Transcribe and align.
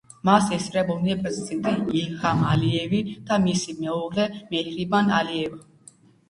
მას 0.27 0.45
ესწრებოდნენ 0.55 1.19
პრეზიდენტი 1.25 1.99
ილჰამ 2.05 2.41
ალიევი 2.53 3.03
და 3.29 3.39
მისი 3.45 3.77
მეუღლე 3.83 4.27
მეჰრიბან 4.55 5.15
ალიევა. 5.21 5.63